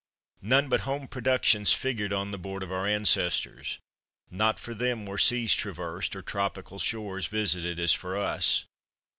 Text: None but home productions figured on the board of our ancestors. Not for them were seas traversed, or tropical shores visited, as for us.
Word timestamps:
None 0.41 0.67
but 0.67 0.79
home 0.79 1.07
productions 1.07 1.73
figured 1.73 2.11
on 2.11 2.31
the 2.31 2.39
board 2.39 2.63
of 2.63 2.71
our 2.71 2.87
ancestors. 2.87 3.77
Not 4.31 4.57
for 4.59 4.73
them 4.73 5.05
were 5.05 5.19
seas 5.19 5.53
traversed, 5.53 6.15
or 6.15 6.23
tropical 6.23 6.79
shores 6.79 7.27
visited, 7.27 7.77
as 7.79 7.93
for 7.93 8.17
us. 8.17 8.65